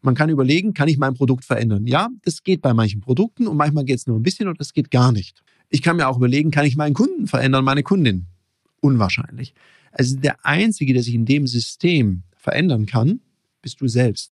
[0.00, 1.84] Man kann überlegen, kann ich mein Produkt verändern?
[1.84, 4.72] Ja, das geht bei manchen Produkten und manchmal geht es nur ein bisschen und das
[4.72, 5.42] geht gar nicht.
[5.70, 8.26] Ich kann mir auch überlegen, kann ich meinen Kunden verändern, meine Kundin?
[8.80, 9.54] Unwahrscheinlich.
[9.90, 13.20] Also der Einzige, der sich in dem System verändern kann,
[13.60, 14.30] bist du selbst.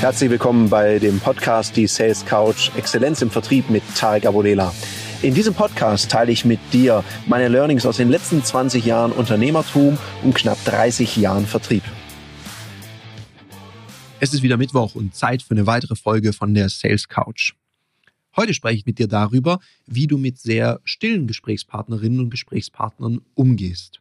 [0.00, 4.74] Herzlich willkommen bei dem Podcast Die Sales Couch Exzellenz im Vertrieb mit Tarek Abodela.
[5.26, 9.98] In diesem Podcast teile ich mit dir meine Learnings aus den letzten 20 Jahren Unternehmertum
[10.22, 11.82] und knapp 30 Jahren Vertrieb.
[14.20, 17.54] Es ist wieder Mittwoch und Zeit für eine weitere Folge von der Sales Couch.
[18.36, 24.00] Heute spreche ich mit dir darüber, wie du mit sehr stillen Gesprächspartnerinnen und Gesprächspartnern umgehst.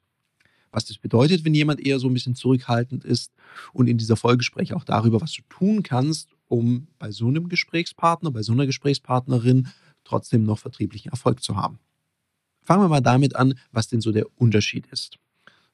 [0.70, 3.32] Was das bedeutet, wenn jemand eher so ein bisschen zurückhaltend ist.
[3.74, 7.28] Und in dieser Folge spreche ich auch darüber, was du tun kannst, um bei so
[7.28, 9.70] einem Gesprächspartner, bei so einer Gesprächspartnerin
[10.06, 11.80] trotzdem noch vertrieblichen Erfolg zu haben.
[12.62, 15.18] Fangen wir mal damit an, was denn so der Unterschied ist.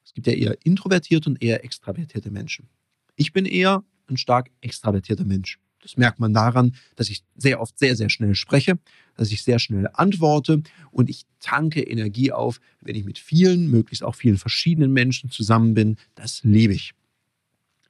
[0.04, 2.68] Es gibt ja eher introvertierte und eher extravertierte Menschen.
[3.16, 5.58] Ich bin eher ein stark extravertierter Mensch.
[5.80, 8.78] Das merkt man daran, dass ich sehr oft sehr, sehr schnell spreche,
[9.16, 14.04] dass ich sehr schnell antworte und ich tanke Energie auf, wenn ich mit vielen, möglichst
[14.04, 15.96] auch vielen verschiedenen Menschen zusammen bin.
[16.14, 16.92] Das liebe ich.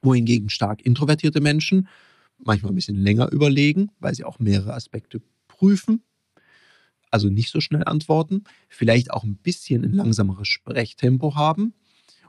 [0.00, 1.88] Wohingegen stark introvertierte Menschen
[2.38, 6.02] manchmal ein bisschen länger überlegen, weil sie auch mehrere Aspekte prüfen
[7.12, 11.74] also nicht so schnell antworten, vielleicht auch ein bisschen ein langsameres Sprechtempo haben.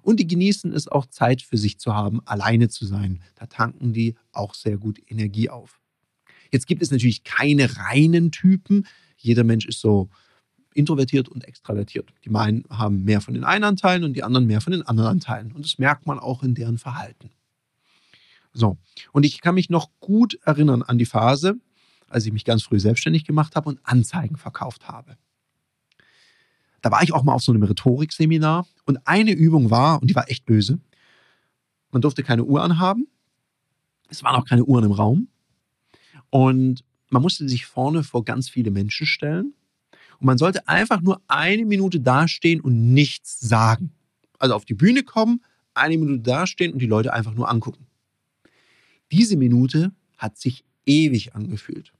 [0.02, 3.22] Und die genießen es auch Zeit für sich zu haben, alleine zu sein.
[3.36, 5.80] Da tanken die auch sehr gut Energie auf.
[6.52, 8.86] Jetzt gibt es natürlich keine reinen Typen.
[9.18, 10.10] Jeder Mensch ist so
[10.74, 12.14] introvertiert und extravertiert.
[12.26, 15.10] Die meinen haben mehr von den einen Anteilen und die anderen mehr von den anderen
[15.10, 15.52] Anteilen.
[15.54, 17.32] Und das merkt man auch in deren Verhalten.
[18.54, 18.78] So,
[19.14, 21.56] und ich kann mich noch gut erinnern an die Phase,
[22.14, 25.18] als ich mich ganz früh selbstständig gemacht habe und Anzeigen verkauft habe.
[26.82, 30.16] Da war ich auch mal auf so einem Rhetorikseminar und eine Übung war, und die
[30.16, 30.80] war echt böse,
[31.92, 33.08] man durfte keine Uhr anhaben,
[34.10, 35.30] es waren auch keine Uhren im Raum
[36.30, 39.54] und man musste sich vorne vor ganz viele Menschen stellen
[40.20, 43.94] und man sollte einfach nur eine Minute dastehen und nichts sagen.
[44.40, 45.42] Also auf die Bühne kommen,
[45.74, 47.88] eine Minute dastehen und die Leute einfach nur angucken.
[49.12, 51.94] Diese Minute hat sich ewig angefühlt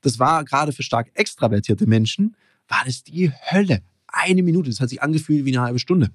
[0.00, 2.36] das war gerade für stark extravertierte Menschen,
[2.68, 3.82] war das die Hölle.
[4.06, 6.10] Eine Minute, das hat sich angefühlt wie eine halbe Stunde.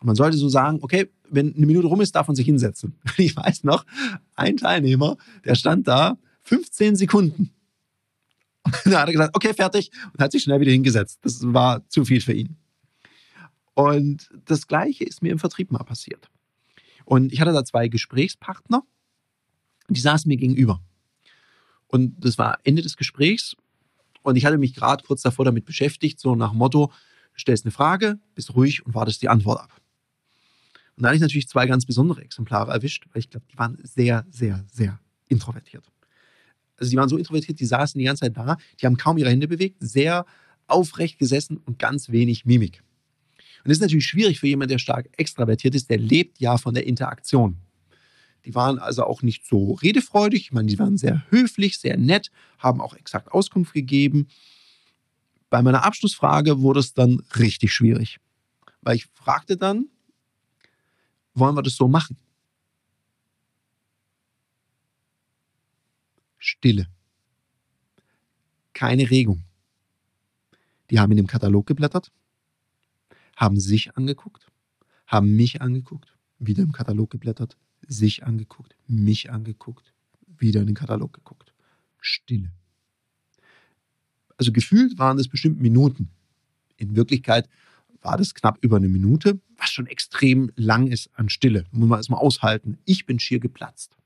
[0.00, 2.98] Und man sollte so sagen, okay, wenn eine Minute rum ist, darf man sich hinsetzen.
[3.16, 3.86] Ich weiß noch,
[4.34, 7.52] ein Teilnehmer, der stand da 15 Sekunden.
[8.64, 11.20] Und dann hat er gesagt, okay, fertig, und hat sich schnell wieder hingesetzt.
[11.22, 12.56] Das war zu viel für ihn.
[13.74, 16.28] Und das Gleiche ist mir im Vertrieb mal passiert.
[17.04, 18.82] Und ich hatte da zwei Gesprächspartner,
[19.88, 20.82] die saßen mir gegenüber.
[21.92, 23.54] Und das war Ende des Gesprächs.
[24.22, 26.90] Und ich hatte mich gerade kurz davor damit beschäftigt, so nach dem Motto,
[27.38, 29.80] stellst eine Frage, bist ruhig und wartest die Antwort ab.
[30.96, 33.78] Und da hatte ich natürlich zwei ganz besondere Exemplare erwischt, weil ich glaube, die waren
[33.82, 35.84] sehr, sehr, sehr introvertiert.
[36.78, 39.30] Also die waren so introvertiert, die saßen die ganze Zeit da, die haben kaum ihre
[39.30, 40.24] Hände bewegt, sehr
[40.66, 42.82] aufrecht gesessen und ganz wenig Mimik.
[43.64, 46.74] Und das ist natürlich schwierig für jemanden, der stark extravertiert ist, der lebt ja von
[46.74, 47.58] der Interaktion.
[48.44, 50.42] Die waren also auch nicht so redefreudig.
[50.42, 54.28] Ich meine, die waren sehr höflich, sehr nett, haben auch exakt Auskunft gegeben.
[55.48, 58.18] Bei meiner Abschlussfrage wurde es dann richtig schwierig,
[58.80, 59.88] weil ich fragte dann,
[61.34, 62.16] wollen wir das so machen?
[66.38, 66.88] Stille.
[68.72, 69.44] Keine Regung.
[70.90, 72.10] Die haben in dem Katalog geblättert,
[73.36, 74.46] haben sich angeguckt,
[75.06, 76.16] haben mich angeguckt,
[76.46, 79.92] wieder im Katalog geblättert, sich angeguckt, mich angeguckt,
[80.26, 81.52] wieder in den Katalog geguckt.
[82.00, 82.50] Stille.
[84.36, 86.10] Also gefühlt waren es bestimmt Minuten.
[86.76, 87.48] In Wirklichkeit
[88.00, 91.64] war das knapp über eine Minute, was schon extrem lang ist an Stille.
[91.70, 92.78] Muss man erstmal aushalten.
[92.84, 93.96] Ich bin schier geplatzt.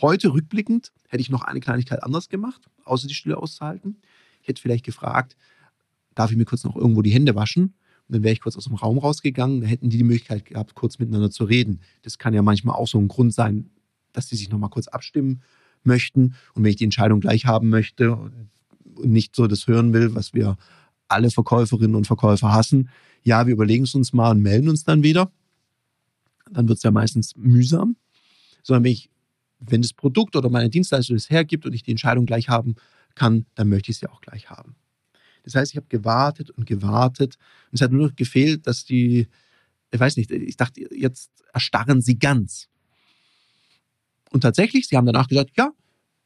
[0.00, 3.98] Heute rückblickend hätte ich noch eine Kleinigkeit anders gemacht, außer die Stille auszuhalten.
[4.42, 5.36] Ich hätte vielleicht gefragt,
[6.16, 7.74] darf ich mir kurz noch irgendwo die Hände waschen?
[8.08, 10.74] Und dann wäre ich kurz aus dem Raum rausgegangen, da hätten die die Möglichkeit gehabt,
[10.74, 11.80] kurz miteinander zu reden.
[12.02, 13.70] Das kann ja manchmal auch so ein Grund sein,
[14.12, 15.42] dass die sich nochmal kurz abstimmen
[15.84, 16.34] möchten.
[16.54, 20.34] Und wenn ich die Entscheidung gleich haben möchte und nicht so das hören will, was
[20.34, 20.56] wir
[21.08, 22.90] alle Verkäuferinnen und Verkäufer hassen,
[23.22, 25.30] ja, wir überlegen es uns mal und melden uns dann wieder,
[26.50, 27.96] dann wird es ja meistens mühsam.
[28.62, 29.10] Sondern wenn ich,
[29.60, 32.76] wenn das Produkt oder meine Dienstleistung es hergibt und ich die Entscheidung gleich haben
[33.14, 34.74] kann, dann möchte ich sie auch gleich haben.
[35.44, 37.36] Das heißt, ich habe gewartet und gewartet.
[37.70, 39.28] Und es hat nur noch gefehlt, dass die,
[39.90, 42.68] ich weiß nicht, ich dachte, jetzt erstarren sie ganz.
[44.30, 45.70] Und tatsächlich, sie haben danach gesagt, ja,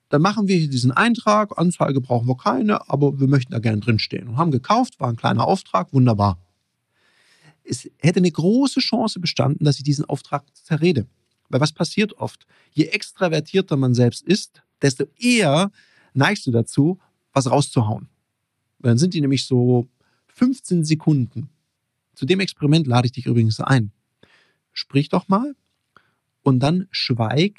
[0.09, 3.81] dann machen wir hier diesen Eintrag, Anzeige brauchen wir keine, aber wir möchten da gerne
[3.81, 4.29] drinstehen.
[4.29, 6.39] Und haben gekauft, war ein kleiner Auftrag, wunderbar.
[7.65, 11.07] Es hätte eine große Chance bestanden, dass ich diesen Auftrag zerrede.
[11.51, 12.47] Weil was passiert oft?
[12.73, 15.71] Je extravertierter man selbst ist, desto eher
[16.15, 16.99] neigst du dazu,
[17.33, 18.09] was rauszuhauen.
[18.81, 19.89] Dann sind die nämlich so
[20.29, 21.49] 15 Sekunden.
[22.15, 23.93] Zu dem Experiment lade ich dich übrigens ein.
[24.73, 25.55] Sprich doch mal
[26.43, 27.55] und dann schweig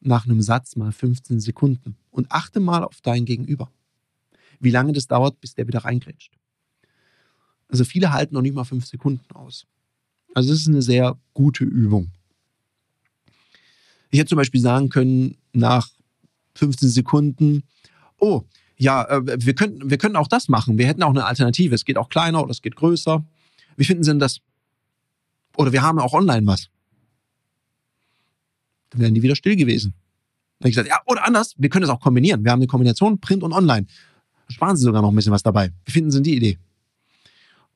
[0.00, 3.70] nach einem Satz mal 15 Sekunden und achte mal auf dein Gegenüber.
[4.60, 6.32] Wie lange das dauert, bis der wieder reingrätscht.
[7.68, 9.66] Also viele halten noch nicht mal fünf Sekunden aus.
[10.34, 12.10] Also es ist eine sehr gute Übung.
[14.10, 15.88] Ich hätte zum Beispiel sagen können, nach
[16.54, 17.64] 15 Sekunden,
[18.18, 18.42] oh,
[18.78, 20.78] ja, äh, wir könnten, wir könnten auch das machen.
[20.78, 21.74] Wir hätten auch eine Alternative.
[21.74, 23.24] Es geht auch kleiner oder es geht größer.
[23.76, 24.38] Wie finden Sie denn das?
[25.56, 26.68] Oder wir haben auch online was.
[28.90, 29.94] Dann wären die wieder still gewesen.
[30.58, 32.44] Dann habe ich gesagt, ja, oder anders, wir können es auch kombinieren.
[32.44, 33.86] Wir haben eine Kombination Print und Online.
[34.48, 35.72] Sparen Sie sogar noch ein bisschen was dabei.
[35.84, 36.58] Wie finden Sie die Idee?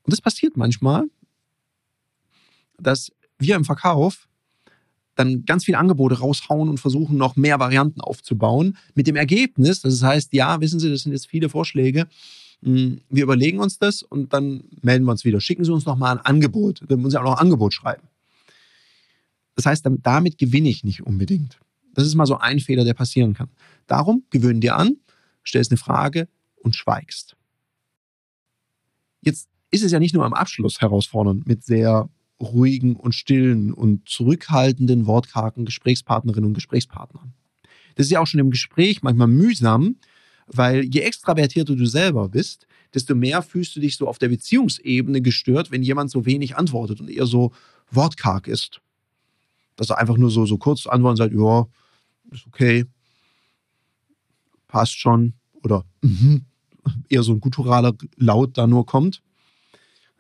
[0.05, 1.05] Und das passiert manchmal,
[2.79, 4.29] dass wir im Verkauf
[5.15, 8.77] dann ganz viele Angebote raushauen und versuchen, noch mehr Varianten aufzubauen.
[8.95, 12.07] Mit dem Ergebnis, das heißt, ja, wissen Sie, das sind jetzt viele Vorschläge.
[12.63, 15.41] Hm, wir überlegen uns das und dann melden wir uns wieder.
[15.41, 16.83] Schicken Sie uns noch mal ein Angebot.
[16.89, 18.09] Dann müssen Sie auch noch ein Angebot schreiben.
[19.55, 21.59] Das heißt, damit, damit gewinne ich nicht unbedingt.
[21.95, 23.51] Das ist mal so ein Fehler, der passieren kann.
[23.87, 24.97] Darum gewöhn dir an,
[25.45, 27.37] stellst eine Frage und schweigst.
[29.21, 32.09] Jetzt ist es ja nicht nur am Abschluss herausfordernd mit sehr
[32.43, 37.33] ruhigen und stillen und zurückhaltenden, wortkargen Gesprächspartnerinnen und Gesprächspartnern.
[37.95, 39.97] Das ist ja auch schon im Gespräch manchmal mühsam,
[40.47, 45.23] weil je extravertierter du selber bist, desto mehr fühlst du dich so auf der Beziehungsebene
[45.23, 47.53] gestört, wenn jemand so wenig antwortet und eher so
[47.91, 48.81] wortkarg ist.
[49.77, 51.67] Dass er einfach nur so, so kurz antwortet und sagt, ja,
[52.31, 52.85] ist okay,
[54.69, 56.39] passt schon oder mm
[57.09, 59.23] eher so ein gutturaler Laut da nur kommt.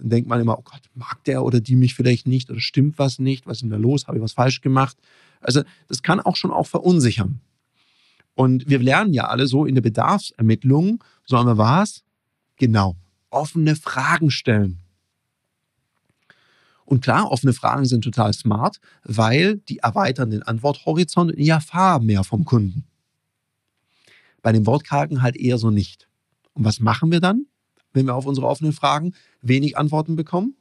[0.02, 2.98] Dann denkt man immer, oh Gott, mag der oder die mich vielleicht nicht oder stimmt
[2.98, 4.96] was nicht, was ist denn da los, habe ich was falsch gemacht?
[5.40, 7.40] Also das kann auch schon auch verunsichern.
[8.34, 12.02] Und wir lernen ja alle so in der Bedarfsermittlung, sollen wir was?
[12.56, 12.96] Genau,
[13.30, 14.80] offene Fragen stellen.
[16.84, 22.02] Und klar, offene Fragen sind total smart, weil die erweitern den Antworthorizont und ich erfahre
[22.02, 22.86] mehr vom Kunden.
[24.42, 26.08] Bei den Wortkargen halt eher so nicht.
[26.54, 27.46] Und was machen wir dann?
[27.92, 30.56] Wenn wir auf unsere offenen Fragen wenig Antworten bekommen?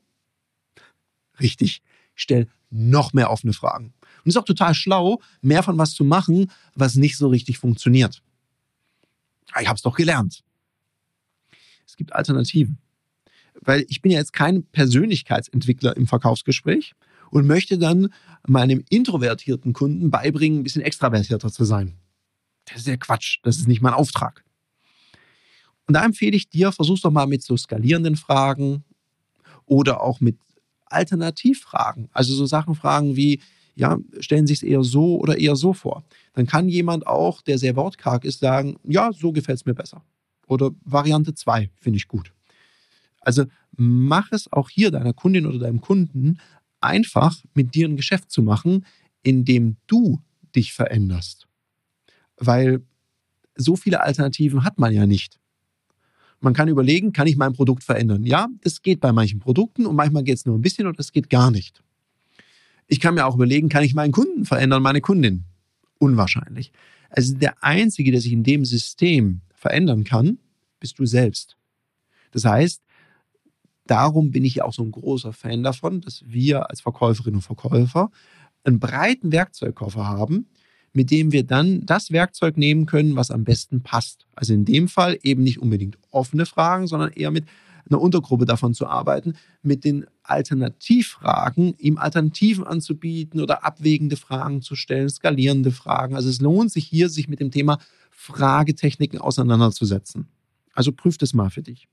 [1.39, 1.81] Richtig,
[2.15, 3.93] ich stelle noch mehr offene Fragen.
[4.23, 7.57] Und es ist auch total schlau, mehr von was zu machen, was nicht so richtig
[7.57, 8.21] funktioniert.
[9.59, 10.43] Ich habe es doch gelernt.
[11.85, 12.77] Es gibt Alternativen.
[13.59, 16.93] Weil ich bin ja jetzt kein Persönlichkeitsentwickler im Verkaufsgespräch
[17.31, 18.13] und möchte dann
[18.47, 21.95] meinem introvertierten Kunden beibringen, ein bisschen extravertierter zu sein.
[22.65, 23.39] Das ist ja Quatsch.
[23.43, 24.43] Das ist nicht mein Auftrag.
[25.91, 28.85] Und da empfehle ich dir, versuch's doch mal mit so skalierenden Fragen
[29.65, 30.37] oder auch mit
[30.85, 32.07] Alternativfragen.
[32.13, 33.41] Also so Sachen fragen wie,
[33.75, 36.05] ja, stellen Sie es eher so oder eher so vor.
[36.31, 40.01] Dann kann jemand auch, der sehr wortkarg ist, sagen, ja, so gefällt es mir besser.
[40.47, 42.31] Oder Variante 2 finde ich gut.
[43.19, 43.43] Also
[43.75, 46.39] mach es auch hier deiner Kundin oder deinem Kunden
[46.79, 48.85] einfach, mit dir ein Geschäft zu machen,
[49.23, 50.21] indem du
[50.55, 51.49] dich veränderst.
[52.37, 52.81] Weil
[53.57, 55.40] so viele Alternativen hat man ja nicht.
[56.41, 58.25] Man kann überlegen, kann ich mein Produkt verändern?
[58.25, 61.11] Ja, das geht bei manchen Produkten und manchmal geht es nur ein bisschen und das
[61.11, 61.83] geht gar nicht.
[62.87, 65.45] Ich kann mir auch überlegen, kann ich meinen Kunden verändern, meine Kundin?
[65.99, 66.71] Unwahrscheinlich.
[67.09, 70.39] Also der Einzige, der sich in dem System verändern kann,
[70.79, 71.57] bist du selbst.
[72.31, 72.81] Das heißt,
[73.85, 78.09] darum bin ich auch so ein großer Fan davon, dass wir als Verkäuferinnen und Verkäufer
[78.63, 80.47] einen breiten Werkzeugkoffer haben,
[80.93, 84.25] mit dem wir dann das Werkzeug nehmen können, was am besten passt.
[84.35, 87.45] Also in dem Fall eben nicht unbedingt offene Fragen, sondern eher mit
[87.89, 94.75] einer Untergruppe davon zu arbeiten, mit den Alternativfragen, ihm Alternativen anzubieten oder abwägende Fragen zu
[94.75, 96.15] stellen, skalierende Fragen.
[96.15, 97.79] Also es lohnt sich hier, sich mit dem Thema
[98.11, 100.27] Fragetechniken auseinanderzusetzen.
[100.73, 101.87] Also prüf das mal für dich.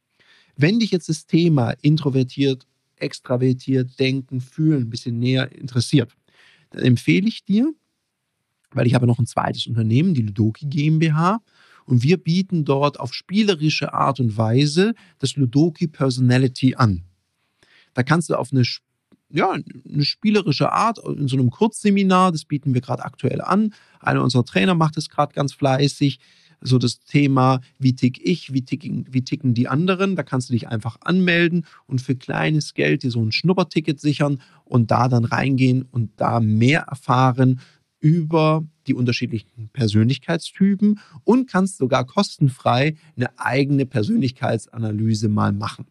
[0.56, 6.12] Wenn dich jetzt das Thema introvertiert, extravertiert, denken, fühlen ein bisschen näher interessiert,
[6.70, 7.72] dann empfehle ich dir,
[8.72, 11.40] weil ich habe noch ein zweites Unternehmen, die Ludoki GmbH.
[11.84, 17.04] Und wir bieten dort auf spielerische Art und Weise das Ludoki Personality an.
[17.94, 18.62] Da kannst du auf eine,
[19.30, 23.72] ja, eine spielerische Art in so einem Kurzseminar, das bieten wir gerade aktuell an.
[24.00, 26.20] Einer unserer Trainer macht es gerade ganz fleißig.
[26.60, 30.16] So das Thema, wie tick ich, wie ticken, wie ticken die anderen.
[30.16, 34.42] Da kannst du dich einfach anmelden und für kleines Geld dir so ein Schnupperticket sichern
[34.64, 37.60] und da dann reingehen und da mehr erfahren
[38.00, 45.86] über die unterschiedlichen Persönlichkeitstypen und kannst sogar kostenfrei eine eigene Persönlichkeitsanalyse mal machen.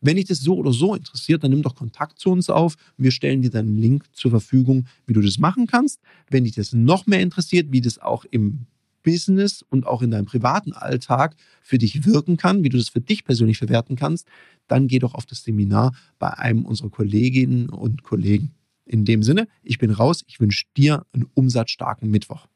[0.00, 2.76] Wenn dich das so oder so interessiert, dann nimm doch Kontakt zu uns auf.
[2.96, 6.00] Wir stellen dir dann einen Link zur Verfügung, wie du das machen kannst.
[6.30, 8.66] Wenn dich das noch mehr interessiert, wie das auch im
[9.02, 13.00] Business und auch in deinem privaten Alltag für dich wirken kann, wie du das für
[13.00, 14.26] dich persönlich verwerten kannst,
[14.68, 18.52] dann geh doch auf das Seminar bei einem unserer Kolleginnen und Kollegen.
[18.90, 20.24] In dem Sinne, ich bin raus.
[20.26, 22.48] Ich wünsche dir einen umsatzstarken Mittwoch.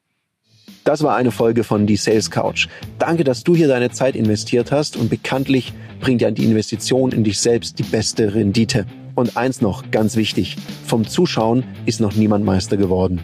[0.83, 2.67] Das war eine Folge von Die Sales Couch.
[2.99, 7.23] Danke, dass du hier deine Zeit investiert hast und bekanntlich bringt ja die Investition in
[7.23, 8.85] dich selbst die beste Rendite.
[9.15, 13.21] Und eins noch, ganz wichtig, vom Zuschauen ist noch niemand Meister geworden.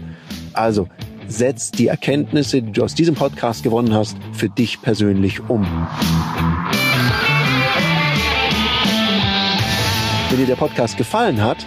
[0.53, 0.89] Also,
[1.27, 5.67] setz die Erkenntnisse, die du aus diesem Podcast gewonnen hast, für dich persönlich um.
[10.31, 11.67] Wenn dir der Podcast gefallen hat,